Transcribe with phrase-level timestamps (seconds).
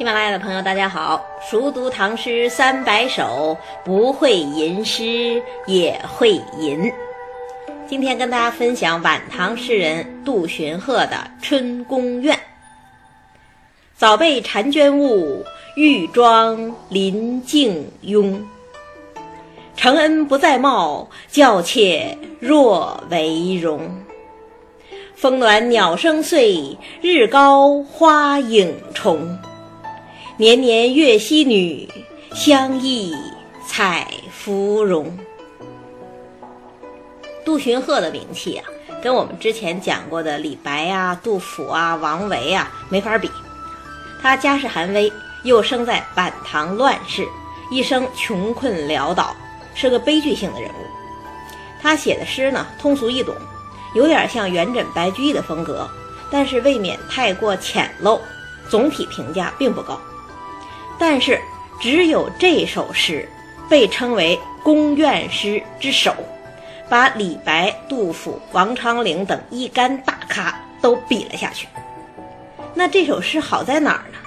[0.00, 1.22] 喜马拉雅的朋友，大家好！
[1.42, 3.54] 熟读唐诗三百首，
[3.84, 6.90] 不会吟诗也会吟。
[7.86, 12.34] 今天跟大家分享晚唐诗人杜荀鹤的《春宫怨》。
[13.94, 15.44] 早被婵娟误，
[15.76, 18.40] 玉妆临镜慵。
[19.76, 24.02] 承恩不再貌，教妾若为容。
[25.14, 29.38] 风暖鸟声碎，日高花影重。
[30.40, 31.86] 年年月溪女，
[32.32, 33.14] 相忆
[33.66, 35.14] 采芙蓉。
[37.44, 38.64] 杜荀鹤的名气啊，
[39.02, 43.30] 跟我们之前讲过的李白啊、杜甫啊、王维啊没法比。
[44.22, 45.12] 他家世寒微，
[45.44, 47.28] 又生在晚唐乱世，
[47.70, 49.36] 一生穷困潦倒，
[49.74, 50.86] 是个悲剧性的人物。
[51.82, 53.34] 他写的诗呢，通俗易懂，
[53.94, 55.86] 有点像元稹、白居易的风格，
[56.30, 58.18] 但是未免太过浅陋，
[58.70, 60.00] 总体评价并不高。
[61.00, 61.40] 但是，
[61.80, 63.26] 只有这首诗
[63.70, 66.14] 被称为宫怨诗之首，
[66.90, 71.66] 把李白、杜甫、王昌龄等一干大咖都比了下去。
[72.74, 74.18] 那这首诗好在哪儿呢？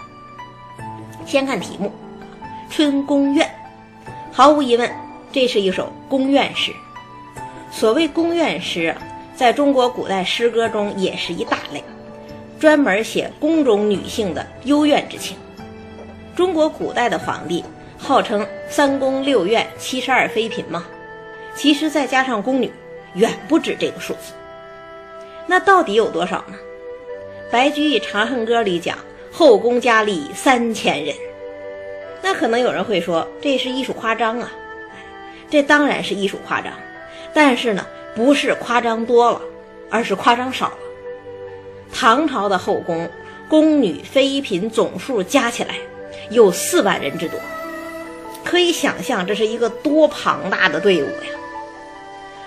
[1.27, 1.93] 先看题目，
[2.75, 3.47] 《春宫怨》，
[4.31, 4.91] 毫无疑问，
[5.31, 6.73] 这是一首宫怨诗。
[7.71, 8.95] 所谓宫怨诗，
[9.35, 11.83] 在中国古代诗歌中也是一大类，
[12.59, 15.37] 专门写宫中女性的幽怨之情。
[16.35, 17.63] 中国古代的皇帝
[17.97, 20.83] 号称三宫六院七十二妃嫔嘛，
[21.55, 22.71] 其实再加上宫女，
[23.13, 24.33] 远不止这个数字。
[25.45, 26.55] 那到底有多少呢？
[27.51, 28.97] 白居易《长恨歌》里讲
[29.31, 31.15] 后宫佳丽三千人，
[32.21, 34.51] 那可能有人会说这是艺术夸张啊，
[35.51, 36.73] 这当然是艺术夸张，
[37.31, 39.39] 但是呢，不是夸张多了，
[39.91, 40.77] 而是夸张少了。
[41.93, 43.07] 唐朝的后宫
[43.47, 45.75] 宫女妃嫔总数加起来。
[46.33, 47.39] 有四万人之多，
[48.43, 51.29] 可以想象这是一个多庞大的队伍呀。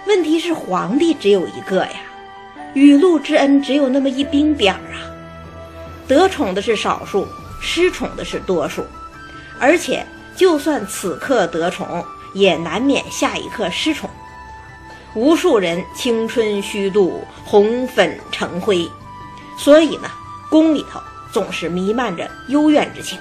[0.07, 1.95] 问题是皇帝只有一个呀，
[2.75, 5.03] 雨露之恩只有那么一丁点儿啊。
[6.07, 7.27] 得宠的是少数，
[7.61, 8.85] 失宠的是多数，
[9.59, 12.05] 而且就算此刻得宠，
[12.35, 14.09] 也难免下一刻失宠。
[15.15, 18.89] 无数人青春虚度，红粉成灰，
[19.59, 20.11] 所以呢，
[20.51, 21.01] 宫里头
[21.33, 23.19] 总是弥漫着幽怨之情。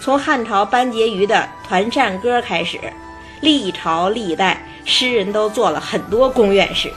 [0.00, 2.78] 从汉朝班婕妤的《团扇歌》开始，
[3.40, 6.92] 历朝历代诗人都做了很多宫怨诗，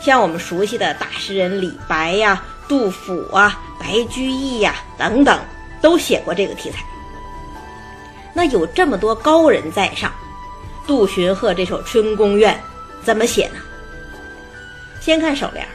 [0.00, 5.40] 像我们熟悉的大诗人李白呀、杜甫啊、白居易呀等等，
[5.80, 6.78] 都写过这个题材。
[8.32, 10.12] 那有这么多高人在上，
[10.86, 12.54] 杜荀鹤这首《春宫怨》
[13.04, 13.58] 怎么写呢？
[15.00, 15.66] 先看首联：“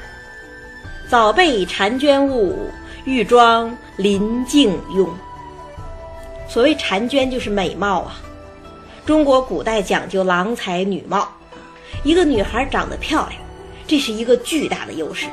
[1.10, 2.70] 早被婵娟误，
[3.04, 5.10] 玉妆临镜慵。”
[6.52, 8.20] 所谓婵娟就是美貌啊，
[9.06, 11.26] 中国古代讲究郎才女貌，
[12.04, 13.42] 一个女孩长得漂亮，
[13.88, 15.28] 这是一个巨大的优势。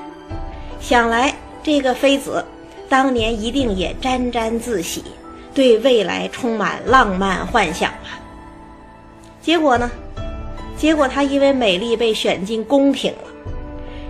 [0.81, 2.45] 想来这个妃子
[2.89, 5.03] 当年一定也沾沾自喜，
[5.53, 8.21] 对未来充满浪漫幻想吧。
[9.43, 9.91] 结果呢？
[10.77, 13.29] 结果她因为美丽被选进宫廷了，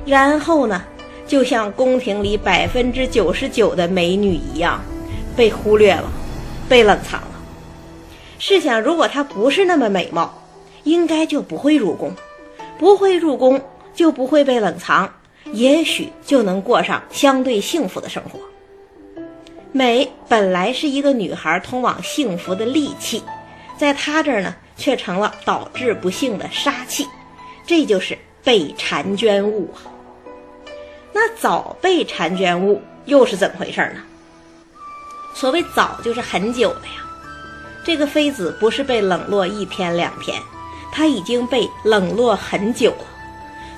[0.05, 0.85] 然后呢，
[1.27, 4.79] 就像宫廷里百分之九十九的美女一样，
[5.35, 6.13] 被忽略了。
[6.69, 7.29] 被冷藏了。
[8.39, 10.43] 试想，如果她不是那么美貌，
[10.85, 12.13] 应该就不会入宫，
[12.79, 13.61] 不会入宫
[13.95, 15.13] 就不会被冷藏，
[15.53, 18.39] 也许就能过上相对幸福的生活。
[19.73, 23.23] 美本来是一个女孩通往幸福的利器，
[23.77, 27.07] 在她这儿呢，却成了导致不幸的杀器，
[27.67, 29.83] 这就是被婵娟误啊。
[31.13, 34.01] 那早被婵娟误又是怎么回事呢？
[35.35, 37.05] 所谓早，就是很久了呀。
[37.85, 40.43] 这个妃子不是被冷落一天两天，
[40.91, 43.07] 她已经被冷落很久了，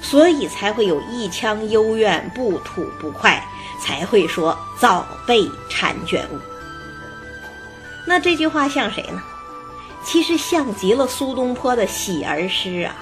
[0.01, 3.45] 所以才会有一腔幽怨，不吐不快，
[3.81, 6.39] 才会说早被婵娟误。
[8.07, 9.23] 那这句话像谁呢？
[10.03, 12.97] 其实像极了苏东坡的喜儿诗啊：“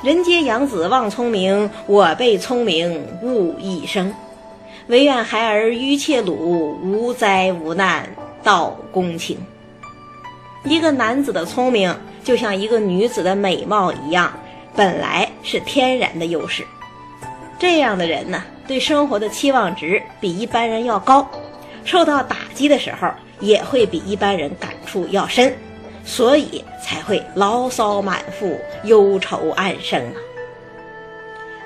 [0.00, 4.14] 人皆养子望聪明，我被聪明误一生。”
[4.88, 8.08] 唯愿孩儿愚切鲁，无灾无难
[8.42, 9.38] 到公卿。
[10.64, 11.94] 一个男子的聪明，
[12.24, 14.32] 就像一个女子的美貌一样，
[14.74, 16.66] 本来是天然的优势。
[17.58, 21.28] 这样的人呢，对生活的期望值比一般人要高，
[21.84, 25.54] 受到打击的时候也会比一般人感触要深，
[26.02, 30.16] 所以才会牢骚满腹、忧愁暗生啊。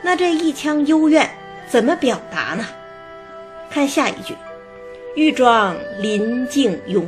[0.03, 1.31] 那这一腔幽怨
[1.69, 2.67] 怎么表达呢？
[3.73, 4.35] 看下一句，
[5.15, 7.07] 玉妆临镜慵，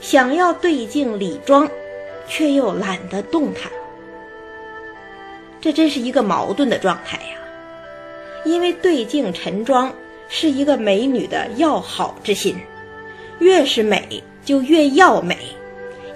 [0.00, 1.68] 想要对镜理妆，
[2.28, 3.64] 却又懒得动弹。
[5.60, 7.38] 这真是一个矛盾的状态呀！
[8.44, 9.92] 因为对镜陈妆
[10.28, 12.56] 是一个美女的要好之心，
[13.40, 15.36] 越是美就越要美。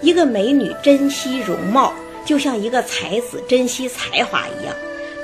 [0.01, 1.93] 一个美女珍惜容貌，
[2.25, 4.73] 就像一个才子珍惜才华一样，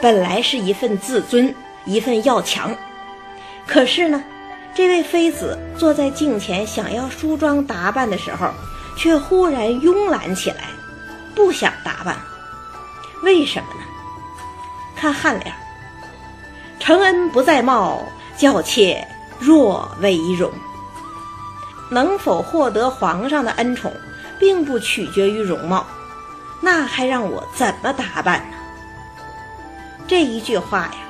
[0.03, 1.55] 本来是一份自尊，
[1.87, 2.76] 一份要强。
[3.69, 4.25] 可是呢？
[4.75, 8.49] 这位妃子坐在镜前，想要梳妆打扮的时候，
[8.97, 10.70] 却忽然慵懒起来，
[11.35, 12.17] 不想打扮。
[13.23, 13.81] 为什么呢？
[14.97, 15.53] 看颔联
[16.81, 18.03] ：“承恩不在貌，
[18.37, 19.06] 教妾
[19.38, 20.50] 若为容。”
[21.91, 23.93] 能否获得皇上的恩宠，
[24.38, 25.85] 并不取决于容貌，
[26.61, 28.56] 那还让我怎么打扮呢？
[30.06, 31.07] 这一句话呀。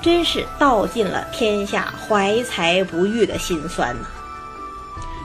[0.00, 4.06] 真是道尽了天下怀才不遇的辛酸呐！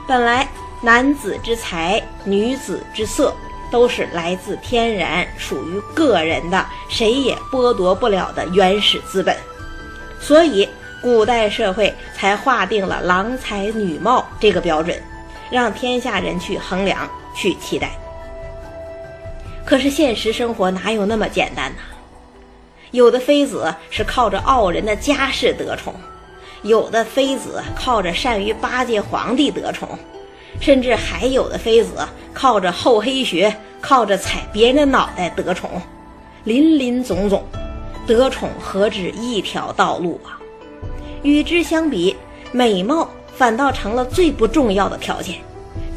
[0.06, 0.48] 本来
[0.82, 3.32] 男子之才、女子之色
[3.70, 9.36] 都是来自天然、属于个人的，谁也剥夺不了的原始资本，
[10.20, 10.68] 所以
[11.00, 15.00] 古代社会才划定了郎才女貌这个标准，
[15.50, 17.90] 让天下人去衡量、去期待。
[19.64, 21.78] 可是现实生活哪有那么简单呢？
[22.94, 25.92] 有的妃子是靠着傲人的家世得宠，
[26.62, 29.98] 有的妃子靠着善于巴结皇帝得宠，
[30.60, 35.68] 甚至还有的妃子靠着厚黑学、靠着踩别人的脑袋得宠，
[36.44, 37.44] 林林总总，
[38.06, 40.38] 得宠何止一条道路啊！
[41.24, 42.14] 与之相比，
[42.52, 45.40] 美貌反倒成了最不重要的条件，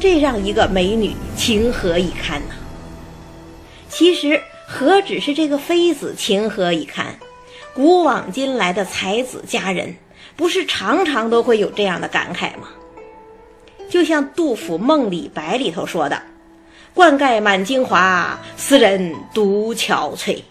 [0.00, 2.54] 这让一个美女情何以堪呢？
[3.88, 4.37] 其实。
[4.70, 7.18] 何止是这个妃子情何以堪？
[7.74, 9.96] 古往今来的才子佳人，
[10.36, 12.68] 不是常常都会有这样的感慨吗？
[13.88, 16.20] 就像杜甫《梦李白》里头说的
[16.92, 20.42] ：“冠盖满京华，斯人独憔悴。”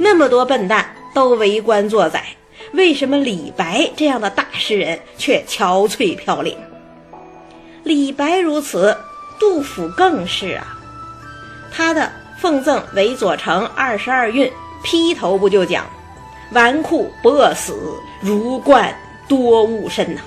[0.00, 2.24] 那么多笨蛋都为官作宰，
[2.72, 6.58] 为什么李白这样的大诗人却憔悴飘零？
[7.84, 8.96] 李白如此，
[9.38, 10.76] 杜甫更是啊，
[11.70, 12.10] 他的。
[12.42, 14.50] 奉赠韦左成二十二韵，
[14.82, 15.86] 劈头不就讲
[16.50, 17.72] ：“纨绔不饿死，
[18.20, 18.92] 儒冠
[19.28, 20.20] 多误身呐。”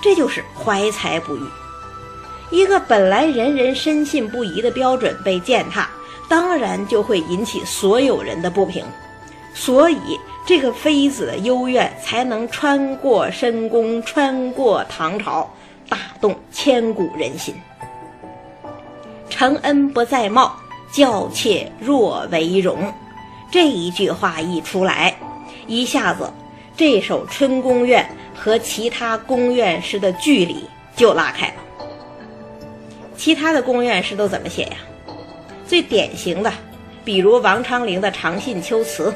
[0.00, 1.40] 这就是怀才不遇。
[2.52, 5.90] 一个本来人人深信不疑的标准被践踏，
[6.28, 8.84] 当然就会引起所有人的不平。
[9.52, 10.16] 所以，
[10.46, 15.50] 这个妃子的幽怨才能穿过深宫，穿过唐朝，
[15.88, 17.52] 打动千古人心。
[19.28, 20.56] 承恩不在貌。
[20.92, 22.92] 教妾若为容，
[23.50, 25.16] 这一句话一出来，
[25.66, 26.30] 一下子
[26.76, 28.04] 这首春宫怨
[28.34, 30.64] 和其他宫怨诗的距离
[30.96, 31.54] 就拉开了。
[33.16, 34.76] 其他的宫怨诗都怎么写呀？
[35.66, 36.52] 最典型的，
[37.04, 39.10] 比如王昌龄的《长信秋词》，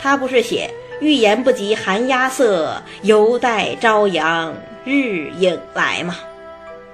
[0.00, 0.68] 他不是写
[1.00, 4.52] “欲言不及寒鸦色，犹待朝阳
[4.84, 6.16] 日影来”吗？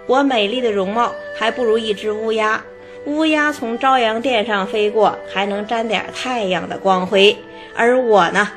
[0.06, 2.62] 我美丽的容貌还不如一只乌鸦。
[3.06, 7.37] 乌鸦从朝阳殿上飞过，还能沾点太阳的光辉，
[7.76, 8.49] 而我呢，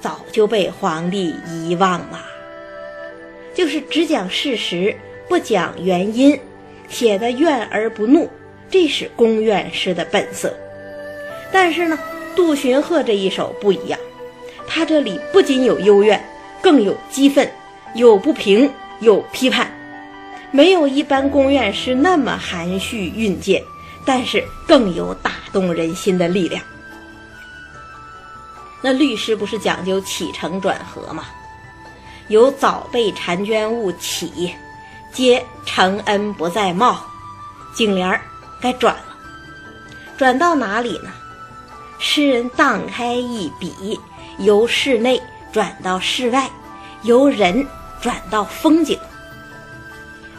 [0.00, 2.24] 早就被皇帝遗忘了。
[3.52, 4.94] 就是只讲事实，
[5.28, 6.38] 不讲原因，
[6.88, 8.30] 写的怨而不怒，
[8.70, 10.54] 这是宫怨诗的本色。
[11.50, 11.98] 但是呢，
[12.36, 13.98] 杜荀鹤这一首不一样，
[14.68, 16.22] 他这里不仅有幽怨，
[16.62, 17.50] 更有激愤，
[17.94, 18.70] 有不平，
[19.00, 19.68] 有批判，
[20.52, 23.60] 没有一般宫怨诗那么含蓄蕴藉。
[24.06, 26.62] 但是更有打动人心的力量。
[28.80, 31.24] 那律师不是讲究起承转合吗？
[32.28, 34.54] 由早被婵娟误起，
[35.12, 37.04] 接承恩不在貌，
[37.74, 38.20] 颈联儿
[38.60, 39.16] 该转了。
[40.16, 41.10] 转到哪里呢？
[41.98, 43.98] 诗人荡开一笔，
[44.38, 45.20] 由室内
[45.52, 46.50] 转到室外，
[47.02, 47.66] 由人
[48.00, 48.98] 转到风景。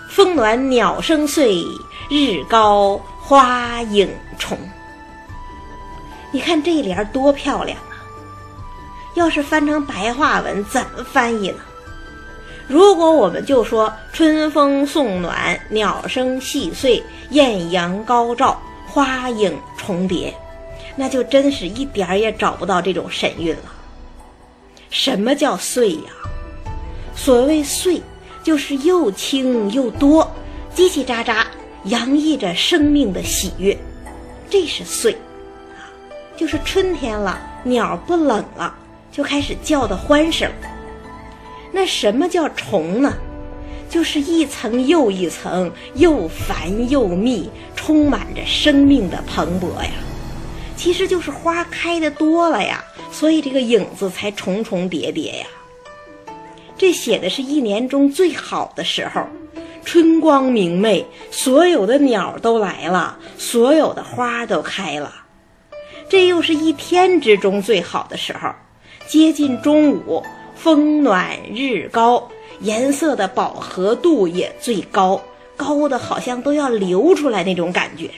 [0.10, 1.64] 风暖鸟声碎，
[2.10, 3.02] 日高。
[3.28, 4.58] 花影重，
[6.32, 8.00] 你看这联多漂亮啊！
[9.16, 11.58] 要是翻成白话文，怎么翻译呢？
[12.70, 20.34] 如果我们就说春风送暖，鸟声细碎，艳阳高照，花影重叠，
[20.96, 23.74] 那就真是一点儿也找不到这种神韵了。
[24.90, 26.14] 什么叫碎呀？
[27.14, 28.02] 所谓碎，
[28.42, 30.34] 就是又轻又多，
[30.74, 31.44] 叽叽喳喳。
[31.88, 33.78] 洋溢着生命的喜悦，
[34.50, 35.14] 这是岁，
[35.76, 35.88] 啊，
[36.36, 38.76] 就是春天了，鸟不冷了，
[39.12, 40.52] 就开始叫的欢声。
[41.72, 43.14] 那什么叫虫呢？
[43.90, 49.92] 就是一层又一层，又繁又密，充满着生命的蓬勃呀。
[50.76, 55.48] 其实就是花开的多了呀，所以这个影子才重重叠叠呀。
[56.78, 59.26] 这写的是一年中最好的时候，
[59.88, 65.14] 春光明媚，所有的鸟都来了，所有的花都开了。
[66.10, 68.50] 这又是一天之中最好的时候，
[69.08, 70.22] 接近中午，
[70.58, 72.28] 风暖日高，
[72.60, 75.22] 颜色的饱和度也最高，
[75.56, 78.12] 高的好像都要流出来那种感觉。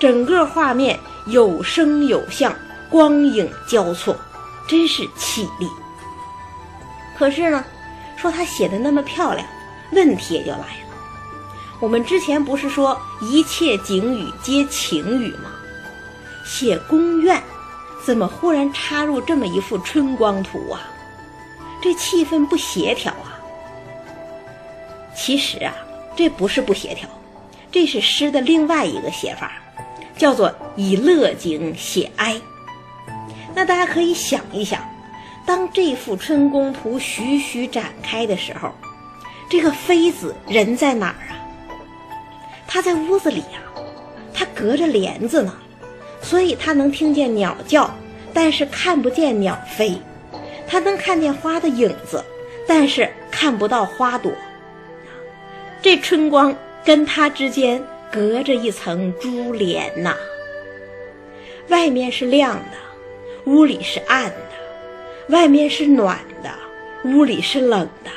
[0.00, 0.98] 整个画面
[1.28, 2.52] 有声有像，
[2.90, 4.16] 光影交错，
[4.66, 5.68] 真是绮丽。
[7.16, 7.64] 可是呢，
[8.16, 9.46] 说他写的那么漂亮，
[9.92, 10.66] 问题也就来了。
[11.80, 15.50] 我们之前不是说一切景语皆情语吗？
[16.44, 17.42] 写宫苑，
[18.04, 20.80] 怎么忽然插入这么一幅春光图啊？
[21.80, 23.38] 这气氛不协调啊！
[25.14, 25.74] 其实啊，
[26.16, 27.08] 这不是不协调，
[27.70, 29.52] 这是诗的另外一个写法。
[30.14, 32.40] 叫做以乐景写哀。
[33.56, 34.80] 那大家可以想一想，
[35.44, 38.70] 当这幅春宫图徐徐展开的时候，
[39.52, 41.36] 这个妃子人在哪儿啊？
[42.66, 43.60] 她在屋子里呀，
[44.32, 45.54] 她隔着帘子呢，
[46.22, 47.94] 所以她能听见鸟叫，
[48.32, 49.98] 但是看不见鸟飞；
[50.66, 52.24] 她能看见花的影子，
[52.66, 54.32] 但是看不到花朵。
[55.82, 57.84] 这春光跟她之间。
[58.10, 60.14] 隔着一层珠帘呐，
[61.68, 66.50] 外面是亮的，屋里是暗的；外面是暖的，
[67.04, 68.10] 屋里是冷的；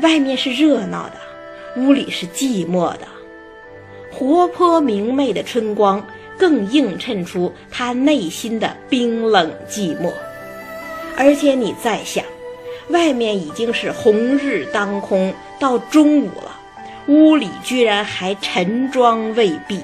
[0.00, 1.16] 外面是热闹的，
[1.76, 3.06] 屋里是寂寞的。
[4.10, 6.04] 活泼明媚的春光，
[6.38, 10.12] 更映衬出他内心的冰冷寂寞。
[11.16, 12.24] 而且你再想，
[12.88, 16.58] 外面已经是红日当空，到中午了。
[17.08, 19.80] 屋里居然还晨妆未毕，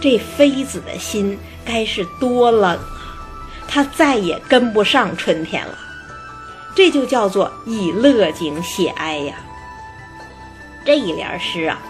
[0.00, 3.26] 这妃子的心该是多冷啊！
[3.66, 5.76] 她再也跟不上春天了，
[6.76, 9.34] 这就叫做以乐景写哀呀。
[10.84, 11.80] 这一联诗啊，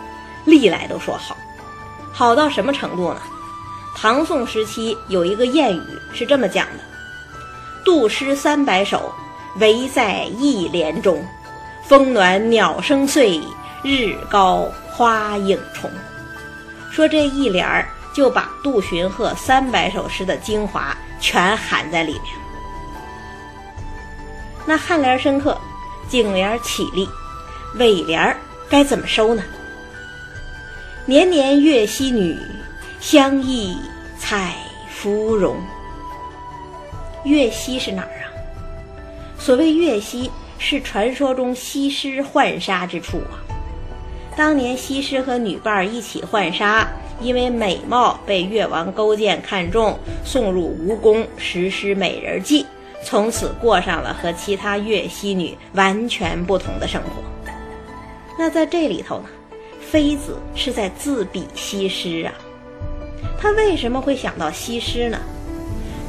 [0.47, 1.37] 历来都说好，
[2.13, 3.21] 好到什么程度呢？
[3.95, 5.83] 唐宋时期有一个谚语
[6.15, 6.81] 是这么讲的
[7.85, 9.13] ：“杜诗三百首，
[9.57, 11.23] 唯在一联中，
[11.83, 13.43] 风暖鸟声碎。”
[13.83, 15.89] 日高花影重，
[16.91, 22.46] 说这一联儿就把杜荀鹤三百首诗的精华全含在里面。
[24.67, 25.57] 那颔联深刻，
[26.09, 27.09] 颈联绮丽，
[27.77, 28.37] 尾联
[28.69, 29.43] 该怎么收呢？
[31.05, 32.37] 年年月溪女，
[32.99, 33.77] 相忆
[34.19, 34.57] 采
[34.91, 35.57] 芙蓉。
[37.25, 38.27] 月溪是哪儿啊？
[39.39, 43.39] 所谓月溪，是传说中西施浣纱之处啊。
[44.37, 46.89] 当年西施和女伴儿一起浣纱，
[47.21, 52.67] 因为美貌被越王勾践看中，送入吴宫实施美人计，
[53.07, 57.23] 从此过上了和其他越西女完全不同的生活。
[58.37, 59.29] 那在这里头呢，
[59.81, 62.35] 妃子是在自比西施啊。
[63.41, 65.21] 她为什么会想到西施呢？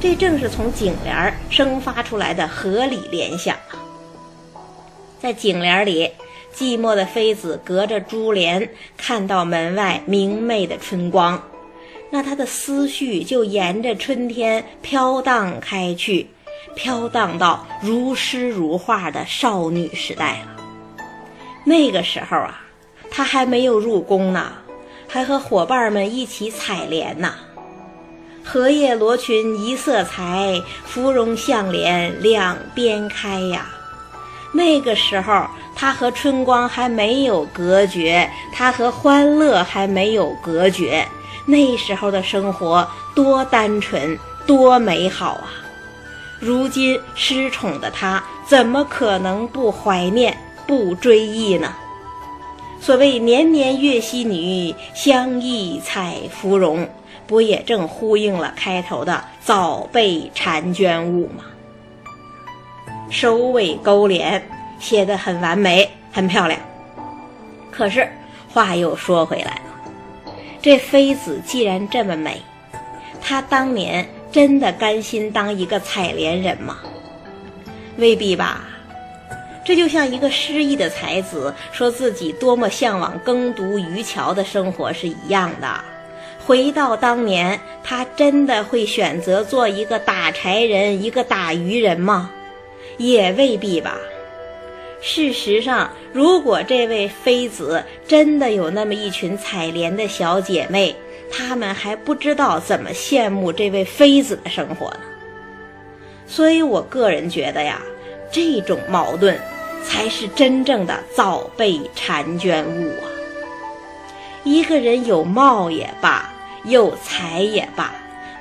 [0.02, 3.78] 这正是从颈联生发出来的合理联想啊。
[5.20, 6.10] 在颈联里。
[6.56, 11.40] 寂寞的妃子隔着珠帘看到门外明媚的春光，
[12.10, 16.26] 那她的思绪就沿着春天飘荡开去，
[16.76, 20.64] 飘荡到如诗如画的少女时代了。
[21.64, 22.62] 那个时候啊，
[23.12, 24.54] 她还没有入宫呢，
[25.08, 27.34] 还和伙伴们一起采莲呢。
[28.44, 33.68] 荷叶罗裙一色裁，芙蓉向脸两边开呀。
[34.54, 35.46] 那个时候，
[35.76, 41.06] 他和春光还没有隔绝，他和欢乐还没有隔绝。
[41.46, 45.52] 那时候的生活多单纯，多美好啊！
[46.40, 51.74] 如今失宠的他，怎么可能不怀念、不追忆呢？
[52.80, 56.88] 所谓“年年月溪女，相忆采芙蓉”，
[57.26, 61.44] 不也正呼应了开头的“早被婵娟误”吗？
[63.10, 64.48] 首尾勾连，
[64.80, 66.60] 写得很完美，很漂亮。
[67.72, 68.08] 可是
[68.54, 72.42] 话又说回来了，这妃子既然这么美，
[73.22, 76.78] 她当年真的甘心当一个采莲人吗？
[77.98, 78.66] 未必吧。
[79.66, 85.68] 这就像一个失意的才子说自己多么向往耕读渔樵的生活是一样的。
[86.46, 92.30] 回到当年，他真的会选择做一个打柴人，一个打渔人吗？
[92.98, 93.98] 也未必吧。
[95.02, 100.96] 事实上，如果这位妃子真的有那么一群采莲的小姐妹，
[101.32, 105.00] 他们还不知道怎么羡慕这位妃子的生活呢。
[106.26, 107.82] 所以我个人觉得呀，
[108.32, 109.40] 这种矛盾
[109.84, 113.08] 才是真正的早被婵娟误啊。
[114.44, 116.30] 一个人有貌也罢，
[116.64, 117.94] 有才也罢，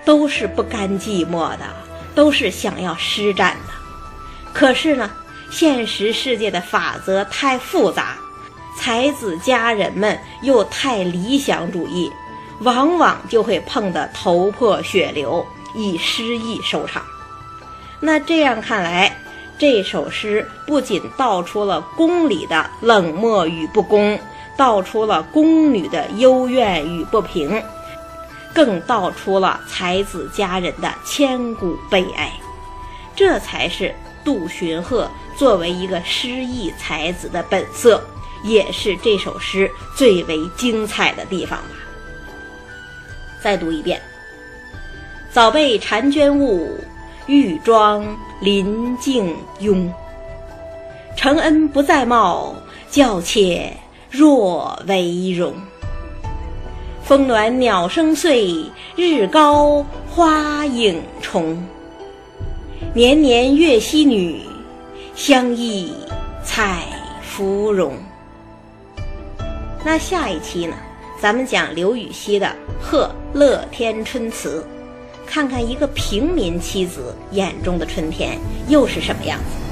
[0.04, 1.64] 都是不甘寂寞的，
[2.14, 3.72] 都是想要施展的。
[4.52, 5.10] 可是呢？
[5.48, 8.16] 现实世界的法则太复杂，
[8.76, 12.10] 才子佳人们又太理想主义，
[12.60, 17.02] 往往就会碰得头破血流，以失意收场。
[18.00, 19.16] 那这样看来，
[19.58, 24.18] 这首诗不仅道出了宫里的冷漠与不公，
[24.56, 27.62] 道出了宫女的幽怨与不平，
[28.54, 32.32] 更道出了才子佳人的千古悲哀。
[33.14, 33.94] 这才是
[34.24, 35.10] 杜荀鹤。
[35.36, 38.02] 作为一个诗意才子的本色，
[38.42, 41.85] 也是这首诗最为精彩的地方吧。
[43.42, 44.00] 再读一遍：
[45.30, 46.78] 早被婵娟误，
[47.26, 48.04] 玉妆
[48.40, 49.92] 临镜拥。
[51.16, 52.54] 承恩不在貌，
[52.90, 53.72] 教妾
[54.10, 55.54] 若为容。
[57.02, 58.64] 风暖鸟声碎，
[58.96, 61.56] 日高花影重。
[62.94, 64.40] 年年月溪女。
[65.14, 65.94] 相忆
[66.44, 66.82] 采
[67.22, 67.94] 芙蓉。
[69.82, 70.76] 那下一期呢？
[71.18, 72.46] 咱们讲刘禹锡的
[72.78, 74.62] 《贺乐天春词》，
[75.26, 79.65] 看看一个平民妻子眼中的春天又是什么样子。